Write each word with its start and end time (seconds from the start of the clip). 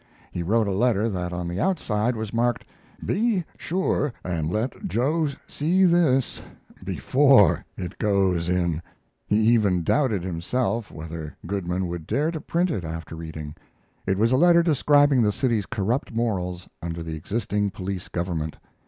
He 0.31 0.41
wrote 0.41 0.67
a 0.67 0.71
letter 0.71 1.09
that 1.09 1.31
on 1.31 1.47
the 1.47 1.59
outside 1.59 2.15
was 2.15 2.33
marked, 2.33 2.65
"Be 3.05 3.43
sure 3.55 4.11
and 4.23 4.49
let 4.49 4.87
Joe 4.87 5.27
see 5.45 5.85
this 5.85 6.41
before 6.83 7.63
it 7.77 7.99
goes 7.99 8.49
in." 8.49 8.81
He 9.27 9.39
even 9.53 9.83
doubted 9.83 10.23
himself 10.23 10.89
whether 10.89 11.37
Goodman 11.45 11.85
would 11.87 12.07
dare 12.07 12.31
to 12.31 12.41
print 12.41 12.71
it, 12.71 12.83
after 12.83 13.15
reading. 13.15 13.53
It 14.07 14.17
was 14.17 14.31
a 14.31 14.37
letter 14.37 14.63
describing 14.63 15.21
the 15.21 15.31
city's 15.31 15.67
corrupt 15.67 16.11
morals 16.11 16.67
under 16.81 17.03
the 17.03 17.15
existing 17.15 17.69
police 17.69 18.07
government. 18.07 18.57